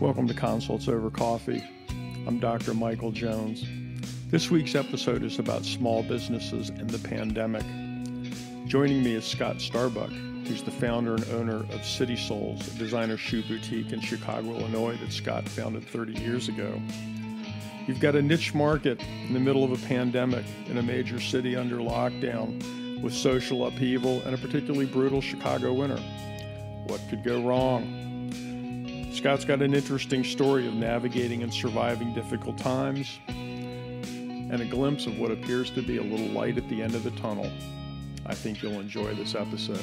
[0.00, 1.62] Welcome to Consults Over Coffee.
[2.26, 2.74] I'm Dr.
[2.74, 3.64] Michael Jones.
[4.28, 7.62] This week's episode is about small businesses in the pandemic.
[8.66, 13.16] Joining me is Scott Starbuck, who's the founder and owner of City Soles, a designer
[13.16, 16.82] shoe boutique in Chicago, Illinois that Scott founded 30 years ago.
[17.86, 21.54] You've got a niche market in the middle of a pandemic in a major city
[21.54, 26.02] under lockdown with social upheaval and a particularly brutal Chicago winter.
[26.88, 28.04] What could go wrong?
[29.14, 35.16] Scott's got an interesting story of navigating and surviving difficult times and a glimpse of
[35.20, 37.48] what appears to be a little light at the end of the tunnel.
[38.26, 39.78] I think you'll enjoy this episode.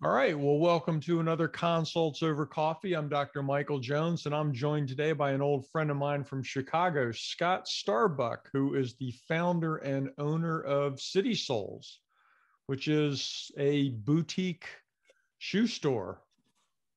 [0.00, 0.38] All right.
[0.38, 2.94] Well, welcome to another Consults Over Coffee.
[2.94, 3.42] I'm Dr.
[3.42, 7.66] Michael Jones, and I'm joined today by an old friend of mine from Chicago, Scott
[7.66, 11.98] Starbuck, who is the founder and owner of City Soles,
[12.66, 14.68] which is a boutique
[15.38, 16.22] shoe store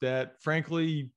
[0.02, 1.12] that, frankly,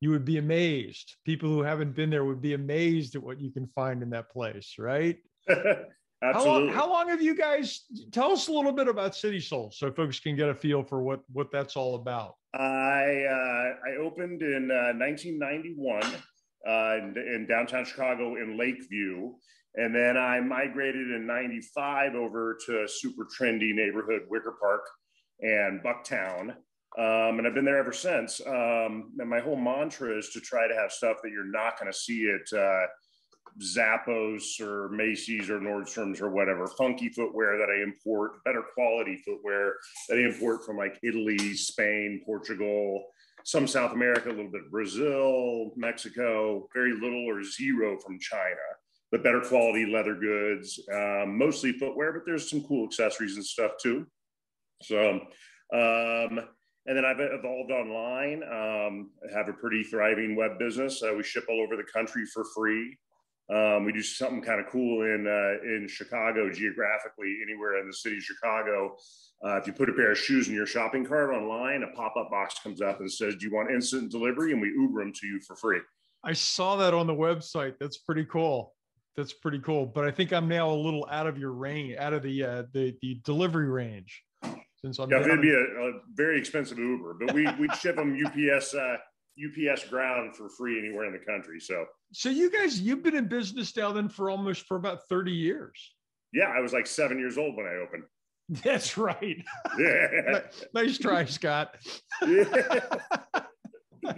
[0.00, 1.16] you would be amazed.
[1.26, 4.30] People who haven't been there would be amazed at what you can find in that
[4.30, 5.18] place, right?
[6.22, 6.52] Absolutely.
[6.52, 7.84] How long, how long have you guys?
[8.10, 11.02] Tell us a little bit about City Sole, so folks can get a feel for
[11.02, 12.34] what what that's all about.
[12.54, 16.02] I uh, I opened in uh, 1991
[16.66, 19.32] uh, in, in, downtown Chicago in Lakeview,
[19.76, 24.82] and then I migrated in '95 over to a super trendy neighborhood, Wicker Park
[25.40, 26.56] and Bucktown.
[26.98, 28.40] Um, and I've been there ever since.
[28.44, 31.92] Um, and my whole mantra is to try to have stuff that you're not going
[31.92, 32.86] to see at uh,
[33.62, 39.74] Zappos or Macy's or Nordstrom's or whatever, funky footwear that I import, better quality footwear
[40.08, 43.06] that I import from like Italy, Spain, Portugal,
[43.44, 48.54] some South America, a little bit Brazil, Mexico, very little or zero from China,
[49.10, 53.72] but better quality leather goods, um, mostly footwear, but there's some cool accessories and stuff
[53.82, 54.06] too.
[54.82, 55.20] So,
[55.72, 56.40] um,
[56.86, 58.42] and then I've evolved online.
[58.44, 61.02] Um, I have a pretty thriving web business.
[61.02, 62.96] Uh, we ship all over the country for free.
[63.50, 67.94] Um, we do something kind of cool in uh, in Chicago geographically, anywhere in the
[67.94, 68.96] city of Chicago.
[69.44, 72.14] Uh, if you put a pair of shoes in your shopping cart online, a pop
[72.18, 75.12] up box comes up and says, "Do you want instant delivery?" And we Uber them
[75.14, 75.80] to you for free.
[76.22, 77.74] I saw that on the website.
[77.78, 78.74] That's pretty cool.
[79.16, 79.86] That's pretty cool.
[79.86, 82.62] But I think I'm now a little out of your range, out of the uh,
[82.72, 84.22] the the delivery range.
[84.82, 88.16] Since I'm yeah, it'd be a, a, very expensive Uber, but we we ship them
[88.24, 88.98] UPS uh,
[89.38, 91.60] UPS ground for free anywhere in the country.
[91.60, 95.32] So, so you guys, you've been in business now then for almost for about 30
[95.32, 95.94] years.
[96.32, 98.04] Yeah, I was like seven years old when I opened.
[98.64, 99.36] That's right.
[99.78, 100.40] Yeah.
[100.74, 101.76] nice try, Scott.
[102.26, 102.80] Yeah.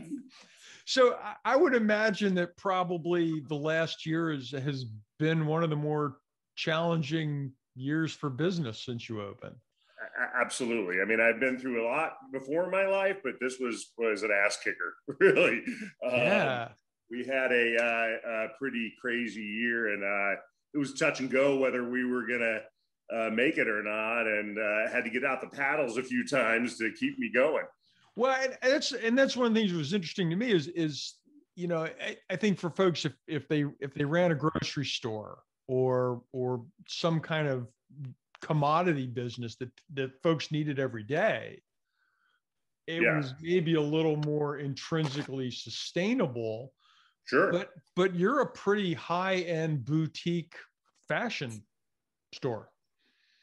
[0.85, 4.87] so I would imagine that probably the last year is, has
[5.19, 6.17] been one of the more
[6.57, 9.57] challenging years for business since you opened
[10.41, 11.01] absolutely.
[11.01, 14.23] I mean, I've been through a lot before in my life, but this was was
[14.23, 15.63] an ass kicker, really.
[16.03, 16.65] Yeah.
[16.65, 16.69] Um,
[17.11, 20.41] we had a, uh, a, pretty crazy year, and uh,
[20.75, 22.61] it was touch and go whether we were gonna
[23.13, 26.27] uh, make it or not, and uh, had to get out the paddles a few
[26.27, 27.65] times to keep me going.
[28.17, 30.69] Well, and that's and that's one of the things that was interesting to me is
[30.69, 31.15] is
[31.57, 34.85] you know I, I think for folks if if they if they ran a grocery
[34.85, 37.67] store or or some kind of
[38.41, 41.61] commodity business that that folks needed every day
[42.91, 43.17] it yeah.
[43.17, 46.73] was maybe a little more intrinsically sustainable.
[47.25, 47.53] Sure.
[47.53, 50.55] But but you're a pretty high end boutique
[51.07, 51.63] fashion
[52.35, 52.70] store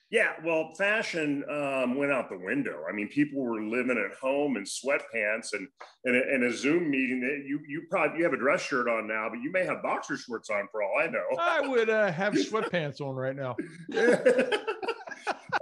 [0.09, 4.56] yeah well fashion um, went out the window i mean people were living at home
[4.56, 5.68] in sweatpants and
[6.06, 9.07] in a, in a zoom meeting you you probably you have a dress shirt on
[9.07, 12.12] now but you may have boxer shorts on for all i know i would uh,
[12.12, 13.56] have sweatpants on right now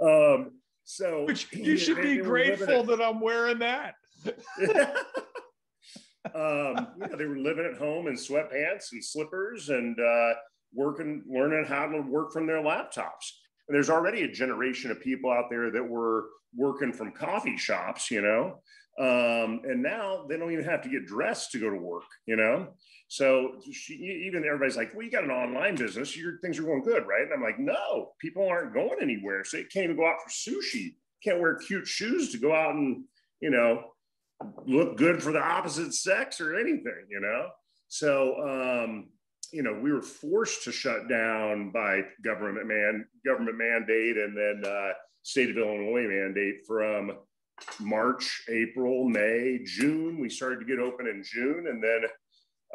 [0.00, 0.52] um,
[0.86, 3.96] so Which you should be grateful that I'm wearing that.
[6.34, 10.34] um, yeah, they were living at home in sweatpants and slippers and uh,
[10.72, 13.32] working, learning how to work from their laptops.
[13.68, 18.10] And there's already a generation of people out there that were working from coffee shops,
[18.10, 18.60] you know,
[18.98, 22.36] um, and now they don't even have to get dressed to go to work, you
[22.36, 22.68] know.
[23.08, 23.94] So she,
[24.26, 26.16] even everybody's like, well, you got an online business.
[26.16, 27.22] Your things are going good, right?
[27.22, 29.44] And I'm like, no, people aren't going anywhere.
[29.44, 30.94] So you can't even go out for sushi.
[31.22, 33.04] Can't wear cute shoes to go out and,
[33.40, 33.84] you know,
[34.66, 37.48] look good for the opposite sex or anything, you know?
[37.88, 39.08] So, um,
[39.56, 44.70] you know, we were forced to shut down by government man, government mandate and then
[44.70, 44.90] uh,
[45.22, 47.12] state of Illinois mandate from
[47.80, 50.20] March, April, May, June.
[50.20, 52.00] We started to get open in June, and then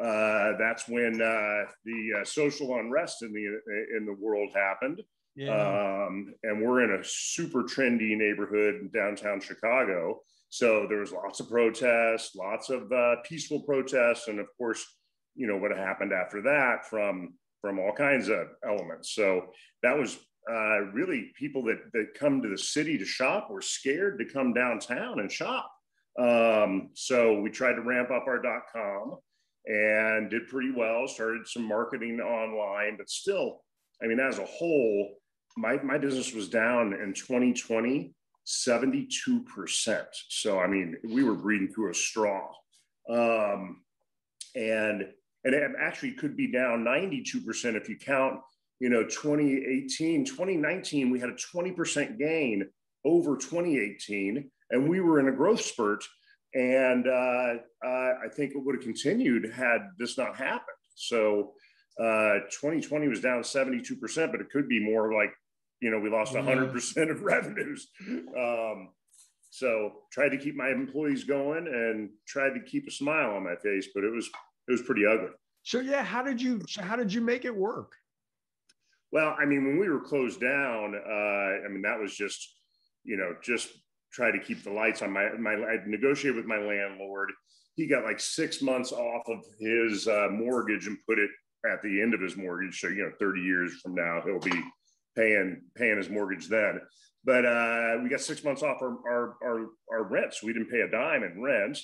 [0.04, 5.00] uh, that's when uh, the uh, social unrest in the in the world happened.
[5.36, 5.54] Yeah.
[5.54, 10.20] Um, and we're in a super trendy neighborhood in downtown Chicago.
[10.48, 14.84] So there was lots of protests, lots of uh, peaceful protests, and of course,
[15.34, 19.14] you know what happened after that from from all kinds of elements.
[19.14, 19.46] So
[19.82, 20.18] that was
[20.50, 24.52] uh, really people that that come to the city to shop were scared to come
[24.52, 25.70] downtown and shop.
[26.18, 29.16] Um, so we tried to ramp up our dot com
[29.66, 31.06] and did pretty well.
[31.08, 33.62] Started some marketing online, but still,
[34.02, 35.16] I mean, as a whole,
[35.56, 38.14] my my business was down in 2020
[38.46, 40.04] 72%.
[40.28, 42.50] So I mean, we were breathing through a straw.
[43.08, 43.82] Um,
[44.54, 45.04] and
[45.44, 48.40] and it actually could be down 92% if you count
[48.80, 52.68] you know 2018 2019 we had a 20% gain
[53.04, 56.04] over 2018 and we were in a growth spurt
[56.54, 57.54] and uh,
[57.84, 60.76] uh, i think it would have continued had this not happened.
[60.94, 61.52] So
[61.98, 65.32] uh, 2020 was down 72% but it could be more like
[65.80, 67.88] you know we lost 100% of revenues.
[68.36, 68.90] Um,
[69.50, 73.56] so tried to keep my employees going and tried to keep a smile on my
[73.56, 74.28] face but it was
[74.68, 75.30] it was pretty ugly
[75.62, 77.92] so yeah how did you how did you make it work
[79.12, 82.56] well, I mean, when we were closed down, uh, I mean, that was just,
[83.04, 83.68] you know, just
[84.10, 85.12] try to keep the lights on.
[85.12, 87.30] My, my, I negotiated with my landlord.
[87.76, 91.30] He got like six months off of his uh, mortgage and put it
[91.70, 92.80] at the end of his mortgage.
[92.80, 94.62] So, you know, 30 years from now, he'll be
[95.14, 96.80] paying, paying his mortgage then.
[97.22, 100.42] But uh, we got six months off our, our, our, our rents.
[100.42, 101.78] We didn't pay a dime in rent.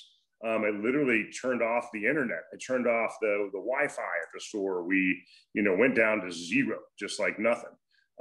[0.45, 2.43] Um, I literally turned off the internet.
[2.53, 4.83] I turned off the, the Wi-Fi at the store.
[4.83, 5.21] We,
[5.53, 7.71] you know, went down to zero, just like nothing.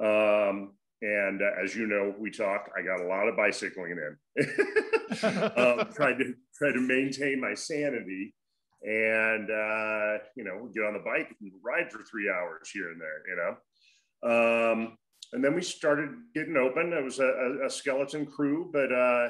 [0.01, 2.71] Um, and uh, as you know, we talked.
[2.77, 4.45] I got a lot of bicycling in.
[5.23, 8.35] um, tried to try to maintain my sanity,
[8.83, 13.01] and uh, you know, get on the bike and ride for three hours here and
[13.01, 13.23] there.
[13.29, 14.99] You know, um,
[15.33, 16.93] and then we started getting open.
[16.93, 19.29] It was a, a skeleton crew, but uh,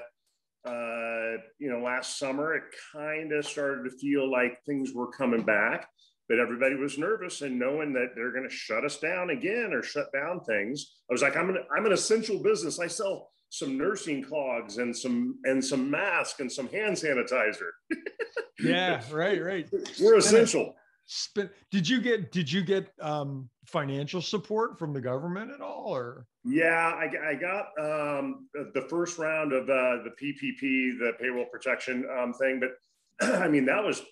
[0.69, 5.43] uh, you know, last summer, it kind of started to feel like things were coming
[5.43, 5.89] back,
[6.29, 9.83] but everybody was nervous and knowing that they're going to shut us down again or
[9.83, 10.95] shut down things.
[11.11, 12.79] I was like, I'm an, I'm an essential business.
[12.79, 17.71] I sell some nursing clogs and some and some mask and some hand sanitizer.
[18.61, 19.69] yeah, right, right.
[20.01, 20.75] We're essential.
[21.11, 25.87] Spin, did you get did you get um, financial support from the government at all
[25.87, 26.27] or?
[26.45, 30.61] Yeah i, I got um, the first round of uh, the ppp
[30.99, 34.03] the payroll protection um, thing but i mean that was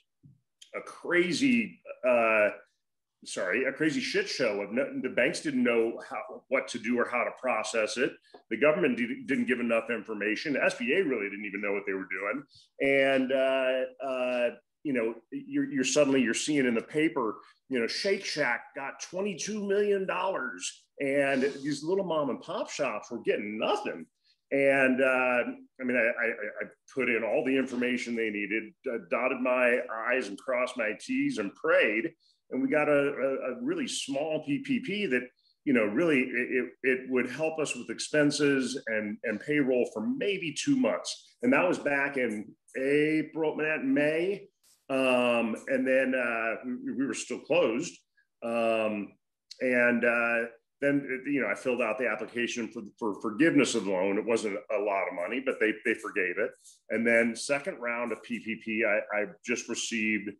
[0.75, 2.48] a crazy uh,
[3.26, 6.99] sorry a crazy shit show of no, the banks didn't know how what to do
[6.99, 8.12] or how to process it.
[8.49, 10.54] The government did, didn't give enough information.
[10.54, 12.42] The sba really didn't even know what they were doing.
[12.81, 14.50] And uh, uh
[14.86, 17.38] you know, you're, you're suddenly you're seeing in the paper,
[17.68, 20.08] you know, Shake Shack got $22 million
[21.00, 24.06] and these little mom and pop shops were getting nothing.
[24.52, 25.42] And uh,
[25.80, 29.80] I mean, I, I, I, put in all the information they needed, uh, dotted my
[30.08, 32.12] I's and crossed my T's and prayed.
[32.52, 35.22] And we got a, a, a really small PPP that,
[35.64, 40.54] you know, really it, it would help us with expenses and, and payroll for maybe
[40.56, 41.34] two months.
[41.42, 44.46] And that was back in April, May.
[44.88, 47.93] Um, and then uh, we, we, were still closed.
[48.45, 49.12] Um,
[49.61, 50.49] and uh,
[50.81, 54.19] then, you know, I filled out the application for, for forgiveness of the loan.
[54.19, 56.50] It wasn't a lot of money, but they, they forgave it.
[56.90, 60.31] And then second round of PPP, I, I just received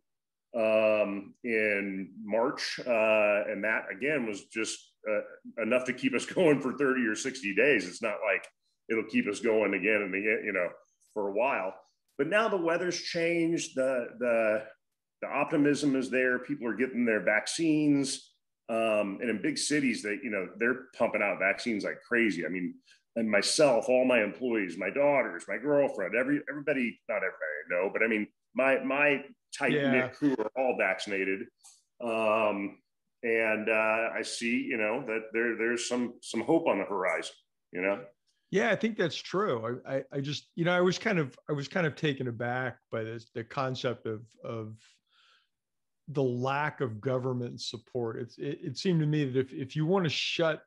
[0.55, 2.79] um, in March.
[2.79, 4.77] Uh, and that again was just
[5.09, 7.87] uh, enough to keep us going for 30 or 60 days.
[7.87, 8.47] It's not like
[8.89, 10.69] it'll keep us going again and again, you know,
[11.13, 11.73] for a while.
[12.17, 13.75] But now the weather's changed.
[13.75, 14.63] The the
[15.21, 16.39] the optimism is there.
[16.39, 18.33] People are getting their vaccines.
[18.69, 22.45] Um, and in big cities, they you know they're pumping out vaccines like crazy.
[22.45, 22.75] I mean,
[23.15, 28.03] and myself, all my employees, my daughters, my girlfriend, every everybody, not everybody no, but
[28.03, 29.23] I mean, my my
[29.57, 30.07] tight knit yeah.
[30.09, 31.41] crew are all vaccinated.
[32.03, 32.79] Um,
[33.23, 37.35] and uh, I see, you know, that there there's some some hope on the horizon.
[37.71, 38.01] You know.
[38.49, 39.81] Yeah, I think that's true.
[39.85, 42.27] I, I, I, just, you know, I was kind of, I was kind of taken
[42.27, 44.77] aback by this, the concept of, of
[46.07, 48.17] the lack of government support.
[48.17, 50.61] It's, it, it seemed to me that if, if you want to shut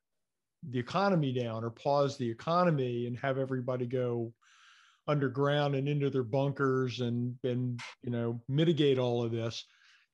[0.69, 4.35] the economy down or pause the economy and have everybody go
[5.09, 9.65] underground and into their bunkers and, and, you know, mitigate all of this,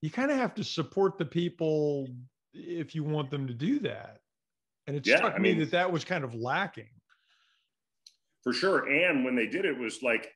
[0.02, 2.06] you kind of have to support the people
[2.54, 4.18] if you want them to do that.
[4.86, 6.86] And it yeah, struck I mean, me that that was kind of lacking
[8.46, 8.88] for sure.
[8.88, 10.28] And when they did it, was like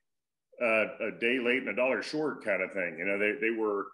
[0.60, 2.96] uh, a day late and a dollar short kind of thing.
[2.98, 3.86] You know, they they were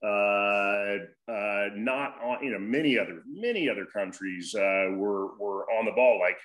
[0.00, 2.44] uh, uh, not on.
[2.44, 6.20] You know, many other many other countries uh, were were on the ball.
[6.20, 6.36] Like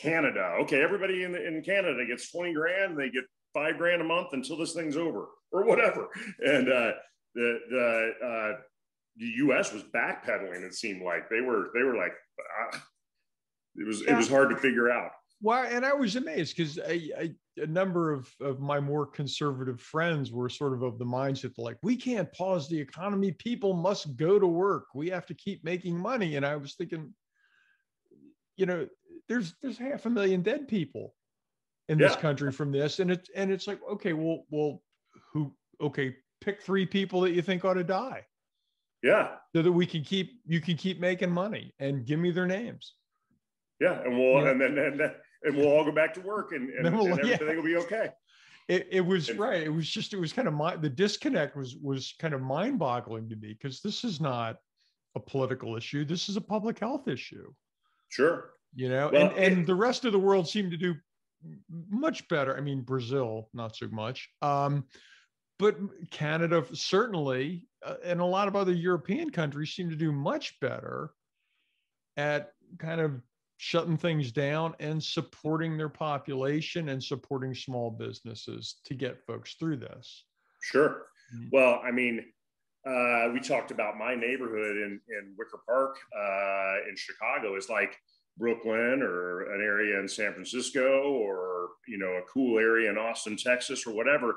[0.00, 2.96] Canada, okay, everybody in in Canada gets twenty grand.
[2.96, 6.06] They get five grand a month until this thing's over, or whatever.
[6.38, 6.92] And uh,
[7.34, 8.60] the the uh,
[9.16, 9.72] the U.S.
[9.72, 10.62] was backpedaling.
[10.62, 12.78] It seemed like they were they were like uh,
[13.74, 14.14] it was yeah.
[14.14, 15.10] it was hard to figure out.
[15.42, 20.32] Well, and I was amazed because a, a, number of, of my more conservative friends
[20.32, 23.32] were sort of of the mindset like we can't pause the economy.
[23.32, 24.86] People must go to work.
[24.94, 26.36] We have to keep making money.
[26.36, 27.12] And I was thinking,
[28.56, 28.86] you know,
[29.28, 31.14] there's there's half a million dead people
[31.88, 32.08] in yeah.
[32.08, 34.82] this country from this, and it's and it's like okay, well, well,
[35.32, 38.24] who okay, pick three people that you think ought to die.
[39.02, 39.36] Yeah.
[39.54, 42.94] So that we can keep you can keep making money and give me their names.
[43.80, 44.50] Yeah, and we'll yeah.
[44.50, 45.00] and then and,
[45.42, 47.54] and we'll all go back to work and, and, we'll, and everything yeah.
[47.54, 48.10] will be okay.
[48.68, 49.62] It, it was and, right.
[49.62, 52.78] It was just it was kind of my the disconnect was was kind of mind
[52.78, 54.56] boggling to me because this is not
[55.14, 56.04] a political issue.
[56.04, 57.52] This is a public health issue.
[58.08, 58.50] Sure.
[58.74, 60.94] You know, well, and, and it, the rest of the world seemed to do
[61.88, 62.56] much better.
[62.56, 64.28] I mean, Brazil, not so much.
[64.42, 64.84] Um,
[65.58, 65.76] but
[66.10, 71.10] Canada certainly, uh, and a lot of other European countries seem to do much better
[72.16, 73.12] at kind of
[73.58, 79.76] shutting things down and supporting their population and supporting small businesses to get folks through
[79.76, 80.24] this.
[80.62, 81.06] Sure.
[81.34, 81.48] Mm-hmm.
[81.52, 82.24] Well, I mean,
[82.86, 87.96] uh, we talked about my neighborhood in, in Wicker Park uh, in Chicago is like
[88.38, 93.36] Brooklyn or an area in San Francisco or, you know, a cool area in Austin,
[93.36, 94.36] Texas or whatever.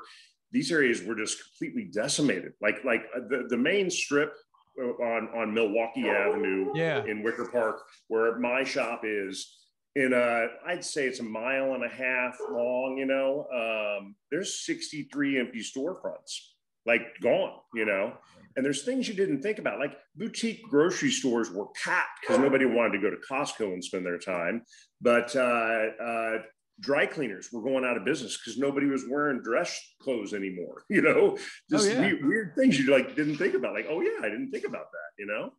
[0.50, 2.52] These areas were just completely decimated.
[2.60, 4.34] Like, like uh, the, the main strip
[4.78, 7.04] on on Milwaukee Avenue yeah.
[7.04, 9.56] in Wicker Park, where my shop is.
[9.96, 12.96] In a, I'd say it's a mile and a half long.
[12.96, 16.30] You know, um, there's 63 empty storefronts,
[16.86, 17.58] like gone.
[17.74, 18.12] You know,
[18.56, 22.66] and there's things you didn't think about, like boutique grocery stores were packed because nobody
[22.66, 24.62] wanted to go to Costco and spend their time.
[25.00, 26.38] But uh, uh,
[26.80, 30.84] dry cleaners were going out of business because nobody was wearing dress clothes anymore.
[30.90, 31.38] You know,
[31.70, 32.00] just oh, yeah.
[32.00, 33.74] weird, weird, things you like didn't think about.
[33.74, 35.10] Like, oh yeah, I didn't think about that.
[35.18, 35.52] You know,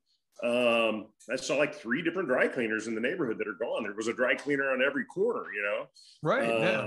[0.43, 3.83] um, I saw like three different dry cleaners in the neighborhood that are gone.
[3.83, 5.45] There was a dry cleaner on every corner.
[5.53, 5.85] You know,
[6.21, 6.43] right?
[6.43, 6.85] Um, yeah.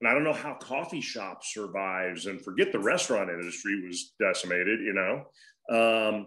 [0.00, 4.80] And I don't know how coffee shop survives, and forget the restaurant industry was decimated.
[4.80, 5.24] You know,
[5.74, 6.26] um,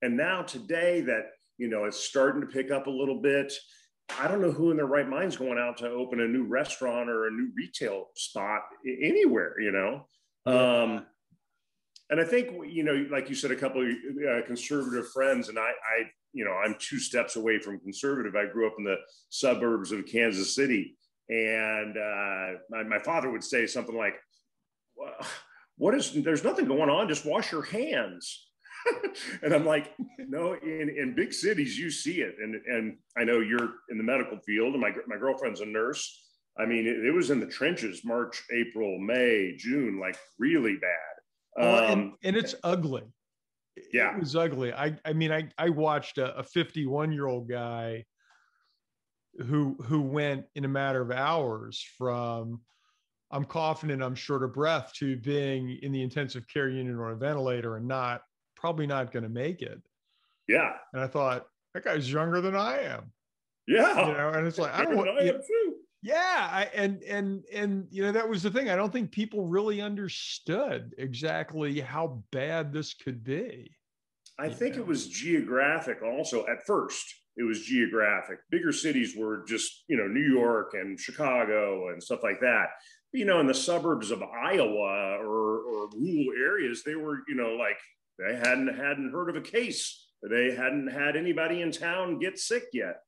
[0.00, 3.52] and now today that you know it's starting to pick up a little bit
[4.18, 7.08] I don't know who in their right mind's going out to open a new restaurant
[7.08, 10.06] or a new retail spot anywhere, you know.
[10.44, 11.06] Um,
[12.10, 15.58] and I think you know, like you said, a couple of uh, conservative friends, and
[15.58, 18.36] I, I, you know, I'm two steps away from conservative.
[18.36, 18.96] I grew up in the
[19.30, 20.96] suburbs of Kansas City,
[21.30, 24.14] and uh, my, my father would say something like,
[24.94, 25.14] well,
[25.78, 26.12] "What is?
[26.12, 27.08] There's nothing going on.
[27.08, 28.46] Just wash your hands."
[29.42, 32.36] and I'm like, no, in, in big cities, you see it.
[32.42, 36.20] And, and I know you're in the medical field and my, my girlfriend's a nurse.
[36.58, 41.64] I mean, it, it was in the trenches, March, April, May, June, like really bad.
[41.64, 43.04] Well, and, um, and, it's ugly.
[43.92, 44.14] Yeah.
[44.14, 44.72] It was ugly.
[44.72, 48.04] I, I mean, I, I watched a 51 year old guy
[49.46, 52.60] who, who went in a matter of hours from,
[53.30, 57.10] I'm coughing and I'm short of breath to being in the intensive care unit or
[57.10, 58.20] a ventilator and not
[58.62, 59.82] probably not going to make it.
[60.46, 60.74] Yeah.
[60.92, 63.10] And I thought, that guy's younger than I am.
[63.66, 64.06] Yeah.
[64.06, 65.40] You know, and it's like, I don't want I you know,
[66.00, 66.48] Yeah.
[66.50, 68.70] I, and, and, and, you know, that was the thing.
[68.70, 73.72] I don't think people really understood exactly how bad this could be.
[74.38, 74.82] I think know?
[74.82, 77.04] it was geographic also at first.
[77.36, 78.38] It was geographic.
[78.50, 82.66] Bigger cities were just, you know, New York and Chicago and stuff like that.
[83.12, 87.56] You know, in the suburbs of Iowa or, or rural areas, they were, you know,
[87.58, 87.78] like
[88.18, 90.08] they hadn't hadn't heard of a case.
[90.28, 93.00] They hadn't had anybody in town get sick yet.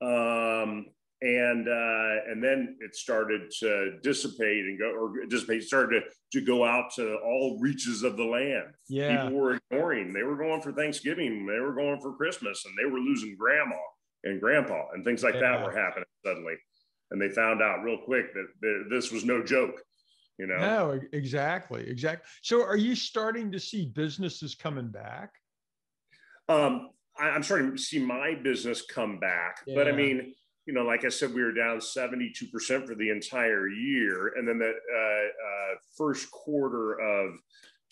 [0.00, 0.86] Um,
[1.22, 6.02] and uh, and then it started to dissipate and go or dissipate started
[6.32, 8.72] to, to go out to all reaches of the land.
[8.88, 10.14] Yeah, people were ignoring.
[10.14, 11.46] They were going for Thanksgiving.
[11.46, 13.76] They were going for Christmas, and they were losing grandma
[14.24, 15.40] and grandpa, and things like yeah.
[15.40, 16.54] that were happening suddenly.
[17.10, 19.82] And they found out real quick that, that this was no joke
[20.40, 25.34] you know no exactly exactly so are you starting to see businesses coming back
[26.48, 29.74] um I, am starting to see my business come back yeah.
[29.74, 30.32] but i mean
[30.66, 34.58] you know like i said we were down 72% for the entire year and then
[34.58, 37.34] the uh, uh, first quarter of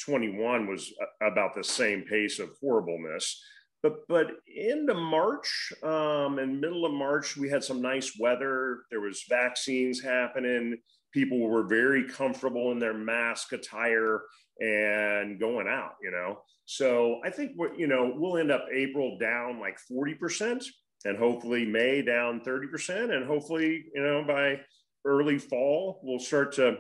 [0.01, 3.43] 21 was about the same pace of horribleness
[3.83, 4.27] but but
[4.57, 8.81] into March um, and middle of March, we had some nice weather.
[8.91, 10.79] There was vaccines happening.
[11.13, 14.23] People were very comfortable in their mask attire
[14.61, 15.95] and going out.
[16.03, 20.15] You know, so I think we're you know we'll end up April down like forty
[20.15, 20.65] percent,
[21.05, 24.61] and hopefully May down thirty percent, and hopefully you know by
[25.05, 26.79] early fall we'll start to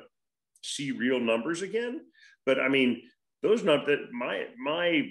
[0.63, 2.01] see real numbers again.
[2.45, 3.03] But I mean,
[3.43, 5.09] those numbers that my my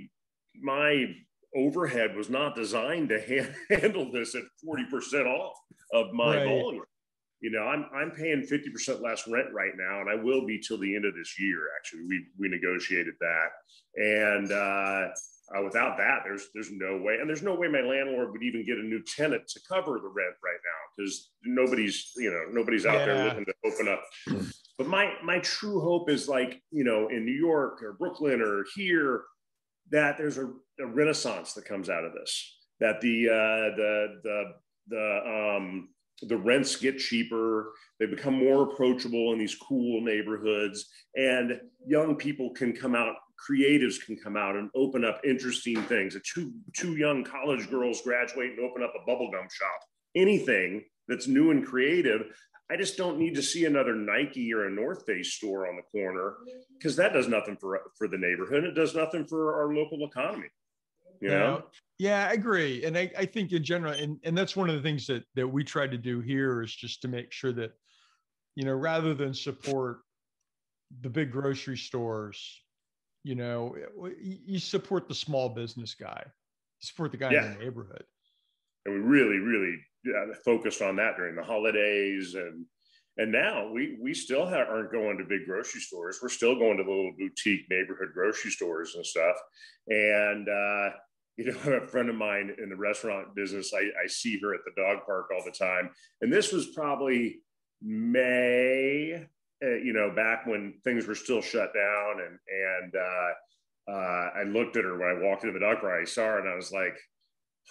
[0.61, 1.15] my
[1.55, 3.19] overhead was not designed to
[3.69, 5.57] ha- handle this at 40% off
[5.93, 6.45] of my right.
[6.45, 6.83] volume.
[7.41, 10.79] You know, I'm, I'm paying 50% less rent right now, and I will be till
[10.79, 11.59] the end of this year.
[11.77, 13.49] Actually, we, we negotiated that.
[13.95, 15.09] And uh,
[15.55, 18.65] uh, without that, there's there's no way, and there's no way my landlord would even
[18.65, 22.85] get a new tenant to cover the rent right now because nobody's you know nobody's
[22.85, 23.05] out yeah.
[23.05, 24.03] there looking to open up.
[24.77, 28.65] but my my true hope is like you know in New York or Brooklyn or
[28.75, 29.23] here
[29.89, 30.47] that there's a,
[30.81, 32.57] a renaissance that comes out of this.
[32.81, 34.43] That the uh, the the
[34.89, 35.89] the um,
[36.21, 42.51] the rents get cheaper, they become more approachable in these cool neighborhoods, and young people
[42.51, 43.15] can come out,
[43.49, 46.17] creatives can come out and open up interesting things.
[46.33, 49.79] Two two young college girls graduate and open up a bubblegum shop.
[50.15, 52.23] Anything that's new and creative.
[52.69, 55.83] I just don't need to see another Nike or a North Face store on the
[55.83, 56.35] corner
[56.77, 58.63] because that does nothing for for the neighborhood.
[58.63, 60.47] It does nothing for our local economy.
[61.21, 61.63] You know?
[61.63, 61.79] Yeah.
[61.99, 62.85] Yeah, I agree.
[62.85, 65.47] And I, I think in general, and, and that's one of the things that that
[65.47, 67.71] we try to do here is just to make sure that,
[68.55, 70.01] you know, rather than support
[71.01, 72.61] the big grocery stores,
[73.23, 73.75] you know,
[74.21, 77.45] you support the small business guy, you support the guy yeah.
[77.47, 78.03] in the neighborhood.
[78.85, 79.77] And we really, really
[80.45, 82.65] focused on that during the holidays and
[83.17, 86.19] and now we we still aren't going to big grocery stores.
[86.21, 89.35] We're still going to the little boutique neighborhood grocery stores and stuff.
[89.87, 90.89] And uh,
[91.37, 94.61] you know, a friend of mine in the restaurant business, I, I see her at
[94.65, 95.91] the dog park all the time.
[96.21, 97.39] And this was probably
[97.81, 99.25] May,
[99.63, 102.21] uh, you know, back when things were still shut down.
[102.25, 102.39] And
[102.81, 106.01] and uh, uh, I looked at her when I walked into the dog park.
[106.01, 106.97] I saw her, and I was like,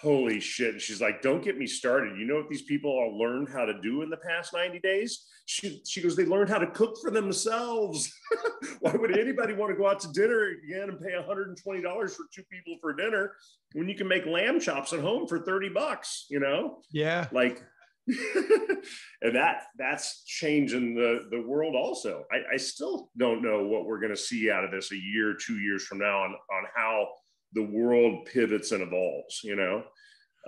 [0.01, 0.73] holy shit.
[0.73, 2.19] And she's like, don't get me started.
[2.19, 5.27] You know what these people all learned how to do in the past 90 days?
[5.47, 8.13] She, she goes, they learned how to cook for themselves.
[8.81, 12.43] Why would anybody want to go out to dinner again and pay $120 for two
[12.51, 13.33] people for dinner
[13.73, 16.79] when you can make lamb chops at home for 30 bucks, you know?
[16.91, 17.29] Yeah.
[17.33, 17.63] Like,
[19.23, 22.23] and that that's changing the the world also.
[22.31, 25.35] I, I still don't know what we're going to see out of this a year,
[25.35, 27.09] two years from now on on how
[27.53, 29.83] the world pivots and evolves you know?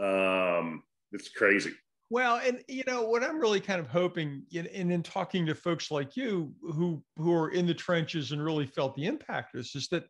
[0.00, 0.82] Um,
[1.12, 1.72] it's crazy.
[2.10, 5.90] Well and you know what i'm really kind of hoping and in talking to folks
[5.90, 9.74] like you who who are in the trenches and really felt the impact of this
[9.74, 10.04] is that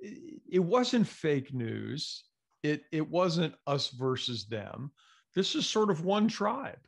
[0.00, 2.24] it wasn't fake news.
[2.62, 4.92] It it wasn't us versus them.
[5.34, 6.78] This is sort of one tribe.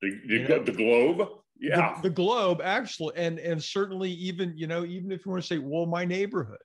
[0.00, 1.28] The, the, know, the globe?
[1.58, 1.96] Yeah.
[1.96, 3.16] the, the, globe actually.
[3.16, 6.58] And and certainly even you know even if you want to say well my neighborhood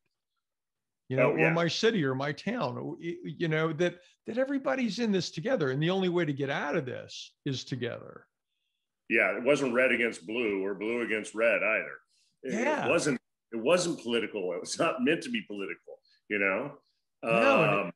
[1.09, 1.47] you know, oh, yeah.
[1.47, 3.95] or my city or my town, you know, that
[4.27, 5.71] that everybody's in this together.
[5.71, 8.25] And the only way to get out of this is together.
[9.09, 11.97] Yeah, it wasn't red against blue or blue against red either.
[12.43, 12.85] It, yeah.
[12.85, 13.19] it wasn't
[13.51, 14.53] it wasn't political.
[14.53, 16.73] It was not meant to be political, you know.
[17.23, 17.91] No, um,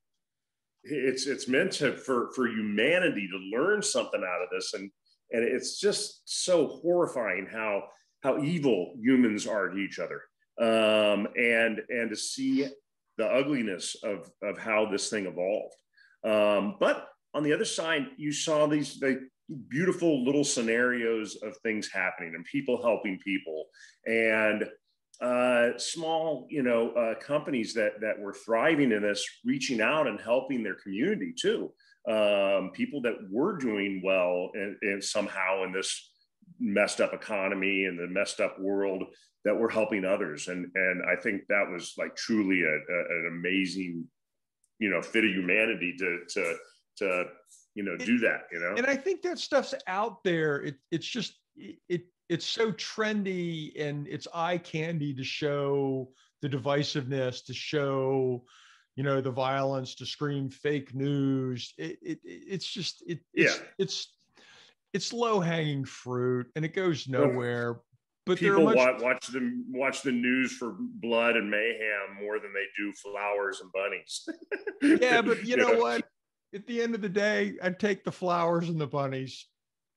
[0.83, 4.91] it's it's meant to for for humanity to learn something out of this and
[5.31, 7.83] and it's just so horrifying how
[8.21, 10.21] how evil humans are to each other
[10.59, 12.67] um, and and to see
[13.17, 15.75] the ugliness of, of how this thing evolved.
[16.23, 19.27] Um, but on the other side, you saw these the
[19.67, 23.65] beautiful little scenarios of things happening and people helping people
[24.05, 24.65] and
[25.21, 30.19] uh, small, you know, uh, companies that that were thriving in this, reaching out and
[30.19, 31.71] helping their community too.
[32.09, 36.11] Um, people that were doing well and, and somehow in this
[36.59, 39.03] messed up economy and the messed up world
[39.45, 40.47] that we're helping others.
[40.47, 44.05] And and i think that was like truly a, a, an amazing
[44.79, 46.55] you know fit of humanity to to
[46.97, 47.25] to
[47.75, 48.75] you know do that you know?
[48.77, 50.61] and i think that stuff's out there.
[50.61, 56.09] It, it's just it it's so trendy and it's eye candy to show
[56.41, 58.43] the divisiveness to show
[58.95, 61.73] you know the violence to scream fake news.
[61.77, 63.65] It, it it's just it, it's yeah.
[63.77, 64.13] it's
[64.93, 67.77] it's low hanging fruit and it goes nowhere
[68.25, 68.75] but people much...
[68.75, 73.61] watch, watch the watch the news for blood and mayhem more than they do flowers
[73.61, 74.27] and bunnies.
[75.01, 76.05] yeah, but you know what?
[76.53, 79.47] At the end of the day, I'd take the flowers and the bunnies.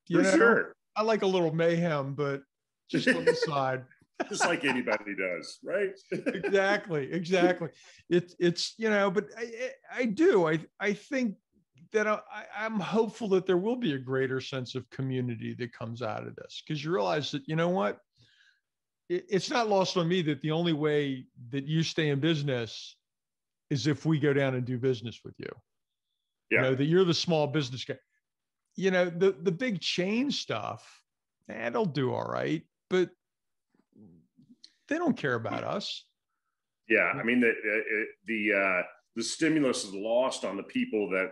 [0.09, 0.37] You for know?
[0.37, 0.77] sure.
[0.97, 2.43] I like a little mayhem, but
[2.91, 3.85] just on the side.
[4.29, 5.91] just like anybody does, right?
[6.35, 7.69] exactly, exactly.
[8.09, 11.37] It's it's you know, but I I do I I think
[11.93, 12.21] that I,
[12.59, 16.35] I'm hopeful that there will be a greater sense of community that comes out of
[16.35, 18.01] this because you realize that you know what,
[19.09, 22.97] it's not lost on me that the only way that you stay in business
[23.71, 25.49] is if we go down and do business with you.
[26.51, 26.59] Yeah.
[26.59, 27.99] You know that you're the small business guy.
[28.77, 31.03] You know the the big chain stuff,
[31.49, 33.11] eh, do all right, but
[34.89, 36.05] they don't care about us.
[36.89, 37.53] Yeah, I mean the
[38.27, 38.83] the uh,
[39.17, 41.31] the stimulus is lost on the people that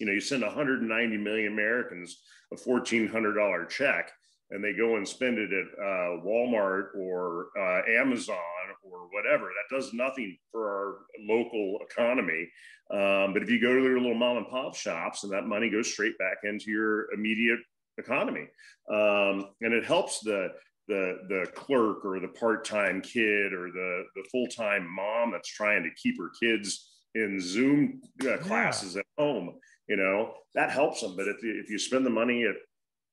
[0.00, 2.20] you know you send 190 million Americans
[2.52, 4.10] a fourteen hundred dollar check
[4.50, 8.36] and they go and spend it at uh, Walmart or uh, Amazon
[8.82, 9.46] or whatever.
[9.46, 12.48] That does nothing for our local economy.
[12.90, 15.70] Um, but if you go to their little mom and pop shops, and that money
[15.70, 17.60] goes straight back into your immediate
[17.98, 18.46] economy,
[18.90, 20.48] um, and it helps the
[20.86, 25.90] the the clerk or the part-time kid or the the full-time mom that's trying to
[25.96, 29.00] keep her kids in zoom uh, classes yeah.
[29.00, 29.54] at home
[29.88, 32.56] you know that helps them but if you, if you spend the money at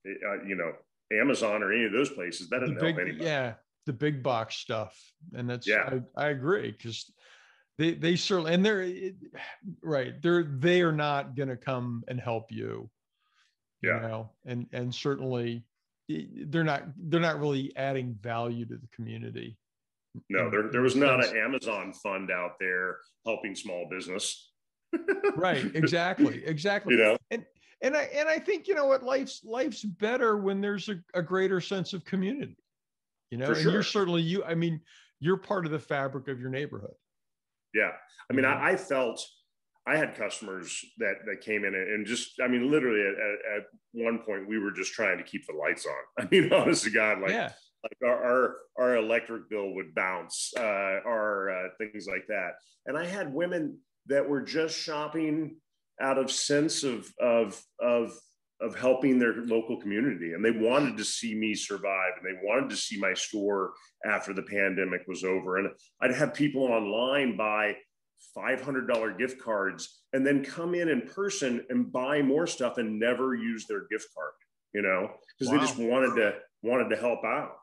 [0.06, 0.74] uh, you know
[1.20, 3.26] amazon or any of those places that doesn't big, help anybody.
[3.26, 3.54] yeah
[3.86, 4.98] the big box stuff.
[5.34, 6.00] And that's yeah.
[6.16, 7.12] I, I agree because
[7.78, 9.12] they they certainly and they're
[9.82, 12.90] right they're they are not going to come and help you
[13.82, 13.96] yeah.
[13.96, 14.30] you know?
[14.46, 15.64] And and certainly
[16.08, 19.58] they're not they're not really adding value to the community.
[20.30, 24.52] No mm, there, there was not an amazon fund out there helping small business.
[25.36, 26.96] Right exactly exactly.
[26.96, 27.18] You know?
[27.32, 27.46] And
[27.82, 31.22] and i and i think you know what life's life's better when there's a, a
[31.22, 32.58] greater sense of community
[33.30, 34.80] you know and you're certainly you i mean
[35.20, 36.94] you're part of the fabric of your neighborhood
[37.74, 37.92] yeah
[38.30, 39.26] i mean I, I felt
[39.88, 43.64] I had customers that that came in and just, I mean, literally at, at
[43.94, 46.26] one point we were just trying to keep the lights on.
[46.26, 47.52] I mean, honest to God, like, yeah.
[47.84, 52.52] like our, our, our electric bill would bounce, uh, or uh, things like that.
[52.86, 55.56] And I had women that were just shopping
[56.02, 58.12] out of sense of of of
[58.60, 60.34] of helping their local community.
[60.34, 63.74] And they wanted to see me survive and they wanted to see my store
[64.06, 65.58] after the pandemic was over.
[65.58, 65.70] And
[66.02, 67.76] i'd have people online buy
[68.38, 73.34] $500 gift cards and then come in in person and buy more stuff and never
[73.34, 74.34] use their gift card
[74.74, 75.60] you know because wow.
[75.60, 76.34] they just wanted to
[76.64, 77.56] wanted to help out.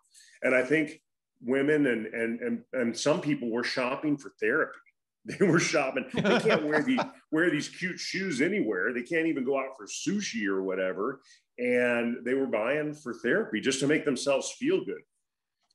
[0.43, 1.01] And i think
[1.41, 4.79] women and and and, and some people were shopping for therapy
[5.39, 6.07] they were shopping.
[6.15, 6.99] They can't wear the
[7.31, 8.95] wear these cute shoes anywhere.
[8.95, 11.21] They can't even go out for sushi or whatever.
[11.59, 15.03] And they were buying for therapy just to make themselves feel good.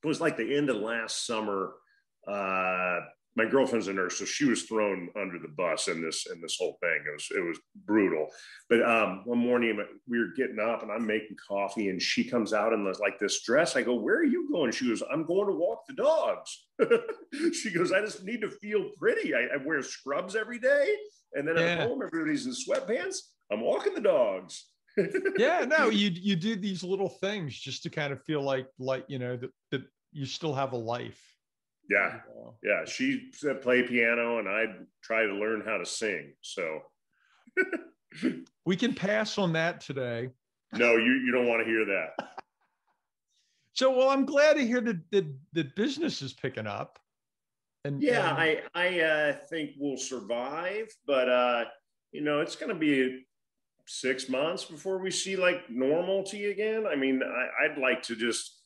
[0.04, 1.74] It was like the end of last summer
[2.28, 3.00] uh,
[3.36, 6.58] my girlfriend's a nurse, so she was thrown under the bus in this in this
[6.60, 7.00] whole thing.
[7.08, 8.28] It was it was brutal.
[8.70, 12.54] But um, one morning we were getting up and I'm making coffee, and she comes
[12.54, 13.76] out in like this dress.
[13.76, 16.68] I go, "Where are you going?" She goes, "I'm going to walk the dogs."
[17.54, 19.34] she goes, "I just need to feel pretty.
[19.34, 20.94] I, I wear scrubs every day,
[21.34, 21.64] and then yeah.
[21.64, 23.18] at home everybody's in sweatpants.
[23.52, 24.66] I'm walking the dogs."
[25.40, 29.06] yeah, no, you you do these little things just to kind of feel like like
[29.08, 31.33] you know that that you still have a life
[31.90, 32.20] yeah.
[32.64, 32.86] Yeah.
[32.86, 36.34] She said play piano and I'd try to learn how to sing.
[36.42, 36.80] So
[38.66, 40.30] we can pass on that today.
[40.74, 42.30] No, you, you don't want to hear that.
[43.74, 47.00] so, well, I'm glad to hear that, the, that business is picking up.
[47.86, 48.34] And yeah.
[48.34, 51.66] I, I uh, think we'll survive, but, uh,
[52.12, 53.26] you know, it's going to be
[53.86, 56.86] six months before we see like normalcy again.
[56.88, 58.63] I mean, I, I'd like to just,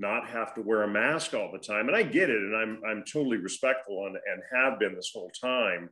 [0.00, 1.88] not have to wear a mask all the time.
[1.88, 5.30] And I get it, and I'm I'm totally respectful and, and have been this whole
[5.40, 5.90] time.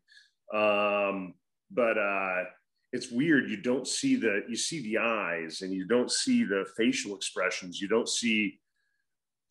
[0.53, 1.35] Um,
[1.71, 2.45] but uh,
[2.93, 3.51] it's weird.
[3.51, 7.81] You don't see the you see the eyes, and you don't see the facial expressions.
[7.81, 8.59] You don't see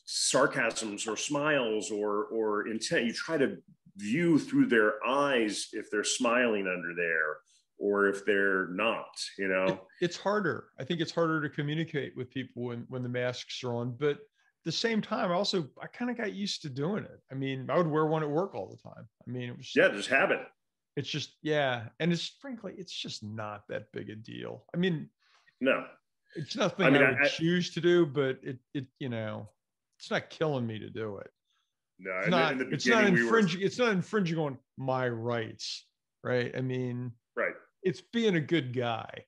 [0.06, 3.06] sarcasms or smiles or or intent.
[3.06, 3.58] You try to
[3.98, 7.38] view through their eyes if they're smiling under there
[7.80, 12.16] or if they're not you know it, it's harder i think it's harder to communicate
[12.16, 14.20] with people when when the masks are on but
[14.66, 17.20] the same time, I also I kind of got used to doing it.
[17.32, 19.08] I mean, I would wear one at work all the time.
[19.28, 20.40] I mean, it was yeah, just habit.
[20.96, 24.66] It's just yeah, and it's frankly, it's just not that big a deal.
[24.74, 25.10] I mean,
[25.62, 25.86] no,
[26.36, 29.50] it's nothing I, mean, I would I, choose to do, but it it you know,
[30.00, 31.30] it's not killing me to do it.
[32.00, 32.62] No, it's not.
[32.62, 33.60] it's not infringing.
[33.60, 33.68] We were...
[33.68, 35.86] It's not infringing on my rights,
[36.24, 36.52] right?
[36.56, 37.54] I mean, right.
[37.84, 39.26] It's being a good guy.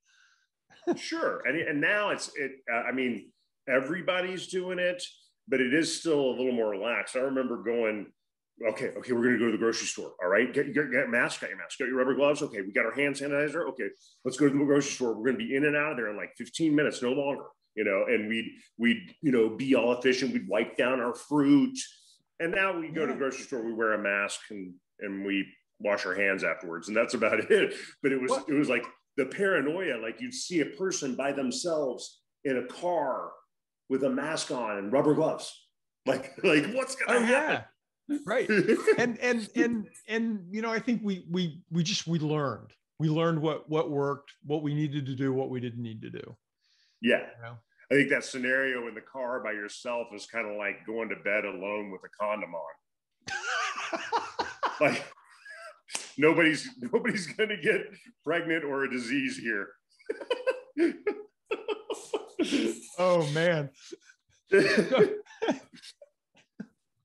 [0.95, 2.51] sure, and and now it's it.
[2.71, 3.31] Uh, I mean,
[3.69, 5.03] everybody's doing it
[5.49, 7.15] but it is still a little more relaxed.
[7.15, 8.07] I remember going,
[8.69, 10.11] okay, okay, we're going to go to the grocery store.
[10.23, 12.41] All right, get, get, get mask, got your mask, got your rubber gloves.
[12.43, 13.67] Okay, we got our hand sanitizer.
[13.69, 13.89] Okay,
[14.23, 15.15] let's go to the grocery store.
[15.15, 17.45] We're going to be in and out of there in like 15 minutes, no longer.
[17.75, 20.33] you know, and we'd we'd you know be all efficient.
[20.33, 21.77] We'd wipe down our fruit,
[22.39, 23.63] and now we go to the grocery store.
[23.63, 25.47] We wear a mask and and we
[25.79, 27.73] wash our hands afterwards, and that's about it.
[28.03, 28.49] But it was what?
[28.49, 28.85] it was like
[29.17, 29.97] the paranoia.
[29.97, 33.31] Like you'd see a person by themselves in a car
[33.89, 35.65] with a mask on and rubber gloves.
[36.05, 37.63] Like like what's gonna oh, happen?
[38.07, 38.17] Yeah.
[38.25, 38.49] Right.
[38.97, 42.71] and and and and you know, I think we we we just we learned.
[42.99, 46.09] We learned what what worked, what we needed to do, what we didn't need to
[46.09, 46.37] do.
[47.01, 47.17] Yeah.
[47.37, 47.57] You know?
[47.91, 51.15] I think that scenario in the car by yourself is kind of like going to
[51.17, 52.73] bed alone with a condom on.
[54.81, 55.05] like
[56.17, 57.81] nobody's nobody's gonna get
[58.23, 59.69] pregnant or a disease here.
[62.97, 63.69] Oh man.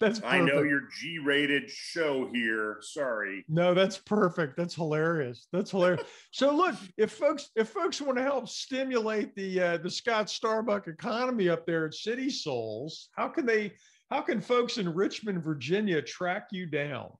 [0.01, 0.25] That's perfect.
[0.25, 2.79] I know your G-rated show here.
[2.81, 3.44] Sorry.
[3.49, 4.57] No, that's perfect.
[4.57, 5.47] That's hilarious.
[5.53, 6.03] That's hilarious.
[6.31, 10.88] so look, if folks if folks want to help stimulate the uh, the Scott Starbuck
[10.88, 13.73] economy up there at City Soles, how can they
[14.11, 17.11] how can folks in Richmond, Virginia track you down?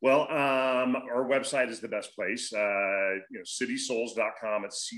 [0.00, 2.52] Well, um, our website is the best place.
[2.52, 4.64] Uh, you know, citysoles.com.
[4.64, 4.88] It's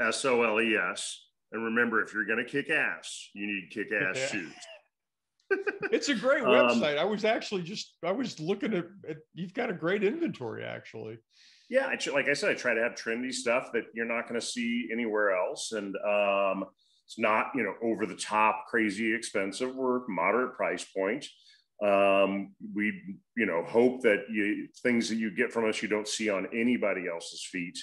[0.00, 1.20] C-I-T-Y S-O-L-E-S.
[1.52, 4.52] And remember, if you're going to kick ass, you need kick ass shoes
[5.92, 6.94] it's a great um, website.
[6.94, 10.64] Um, I was actually just I was looking at, at, you've got a great inventory
[10.64, 11.18] actually.
[11.70, 14.40] Yeah, I, like I said, I try to have trendy stuff that you're not going
[14.40, 16.64] to see anywhere else, and um,
[17.06, 19.74] it's not you know over the top, crazy expensive.
[19.74, 21.26] We're moderate price point.
[21.82, 23.02] Um, we
[23.36, 26.48] you know hope that you things that you get from us you don't see on
[26.54, 27.78] anybody else's feet.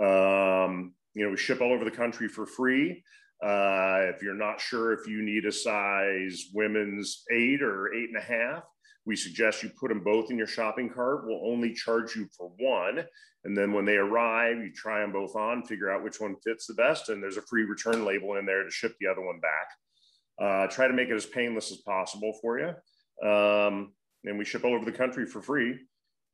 [0.00, 3.02] Um, you know, we ship all over the country for free.
[3.42, 8.16] Uh, if you're not sure if you need a size women's eight or eight and
[8.16, 8.62] a half,
[9.04, 11.24] we suggest you put them both in your shopping cart.
[11.26, 13.04] We'll only charge you for one.
[13.44, 16.66] And then when they arrive, you try them both on, figure out which one fits
[16.66, 17.08] the best.
[17.08, 19.68] And there's a free return label in there to ship the other one back.
[20.40, 23.28] Uh, try to make it as painless as possible for you.
[23.28, 23.92] Um,
[24.24, 25.78] and we ship all over the country for free.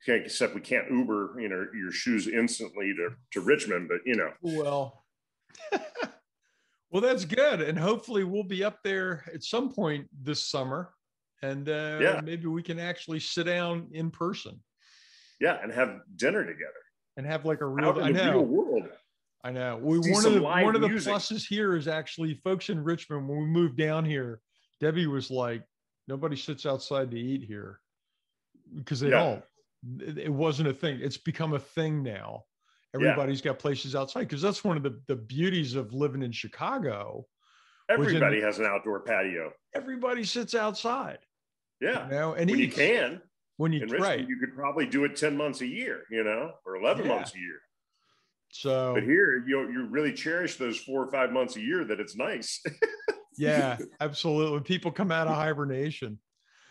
[0.06, 4.30] Except we can't Uber, you know, your shoes instantly to, to Richmond, but you know.
[4.40, 5.04] Well,
[6.90, 10.94] Well, that's good, and hopefully we'll be up there at some point this summer,
[11.42, 12.20] and uh, yeah.
[12.24, 14.58] maybe we can actually sit down in person.
[15.38, 16.72] Yeah, and have dinner together,
[17.18, 17.90] and have like a real.
[17.90, 18.32] Out in I know.
[18.32, 18.88] Real world.
[19.44, 19.78] I know.
[19.80, 21.12] We, one of the one of the music.
[21.12, 23.28] pluses here is actually folks in Richmond.
[23.28, 24.40] When we moved down here,
[24.80, 25.62] Debbie was like,
[26.08, 27.80] "Nobody sits outside to eat here
[28.74, 29.24] because they yeah.
[29.24, 29.44] don't."
[30.00, 31.00] It wasn't a thing.
[31.00, 32.44] It's become a thing now
[32.94, 33.52] Everybody's yeah.
[33.52, 37.26] got places outside because that's one of the, the beauties of living in Chicago.
[37.90, 39.52] Everybody in, has an outdoor patio.
[39.74, 41.18] Everybody sits outside.
[41.80, 42.06] Yeah.
[42.06, 42.76] You know, and when eats.
[42.76, 43.22] you can.
[43.58, 44.26] When you right.
[44.26, 47.14] you could probably do it 10 months a year, you know, or 11 yeah.
[47.14, 47.58] months a year.
[48.50, 52.00] So, but here you you really cherish those four or five months a year that
[52.00, 52.62] it's nice.
[53.36, 54.60] yeah, absolutely.
[54.60, 56.18] People come out of hibernation.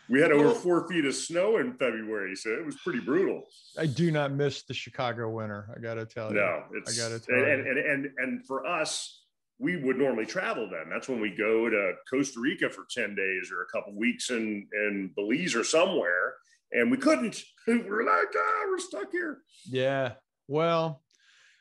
[0.09, 3.43] We had over four feet of snow in February, so it was pretty brutal.
[3.77, 5.69] I do not miss the Chicago winter.
[5.75, 6.35] I got to tell you.
[6.35, 7.71] No, it's, I got to tell and, you.
[7.71, 9.23] And, and and for us,
[9.59, 10.89] we would normally travel then.
[10.89, 14.67] That's when we go to Costa Rica for ten days or a couple weeks in
[14.71, 16.35] in Belize or somewhere,
[16.71, 17.41] and we couldn't.
[17.67, 19.39] We we're like, ah, we're stuck here.
[19.69, 20.13] Yeah.
[20.47, 21.01] Well,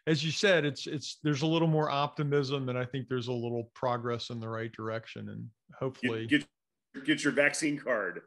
[0.06, 3.32] as you said, it's it's there's a little more optimism, and I think there's a
[3.32, 6.46] little progress in the right direction, and hopefully get,
[6.94, 8.20] get, get your vaccine card.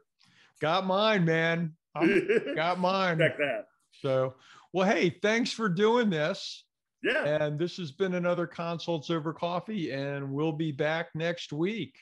[0.60, 1.74] Got mine, man.
[2.54, 3.18] got mine.
[3.18, 3.66] Check that.
[4.02, 4.34] So,
[4.72, 6.64] well, hey, thanks for doing this.
[7.02, 7.24] Yeah.
[7.24, 11.94] And this has been another Consults Over Coffee, and we'll be back next week.